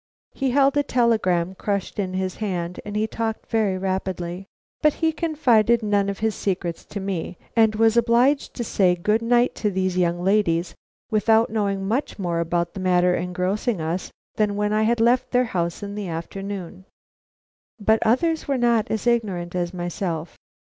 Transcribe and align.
He 0.33 0.49
held 0.49 0.75
a 0.77 0.81
telegram 0.81 1.53
crushed 1.53 1.99
in 1.99 2.15
his 2.15 2.37
hand, 2.37 2.79
and 2.83 2.95
he 2.95 3.05
talked 3.05 3.45
very 3.51 3.77
rapidly. 3.77 4.47
But 4.81 4.93
he 4.93 5.11
confided 5.11 5.83
none 5.83 6.09
of 6.09 6.17
his 6.25 6.33
secrets 6.33 6.83
to 6.85 6.99
me, 6.99 7.37
and 7.55 7.75
I 7.75 7.77
was 7.77 7.95
obliged 7.97 8.55
to 8.55 8.63
say 8.63 8.95
good 8.95 9.21
night 9.21 9.53
to 9.61 9.69
these 9.69 9.99
young 9.99 10.23
ladies 10.23 10.73
without 11.11 11.51
knowing 11.51 11.87
much 11.87 12.17
more 12.17 12.39
about 12.39 12.73
the 12.73 12.79
matter 12.79 13.13
engrossing 13.13 13.79
us 13.79 14.09
than 14.37 14.55
when 14.55 14.73
I 14.73 14.91
left 14.97 15.29
their 15.29 15.43
house 15.45 15.83
in 15.83 15.93
the 15.93 16.07
afternoon. 16.07 16.85
But 17.79 17.99
others 18.01 18.47
were 18.47 18.57
not 18.57 18.89
as 18.89 19.05
ignorant 19.05 19.53
as 19.53 19.71
myself. 19.71 20.35